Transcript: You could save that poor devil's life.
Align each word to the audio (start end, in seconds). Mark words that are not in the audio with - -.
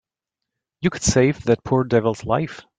You 0.81 0.89
could 0.89 1.03
save 1.03 1.43
that 1.43 1.63
poor 1.63 1.83
devil's 1.83 2.25
life. 2.25 2.61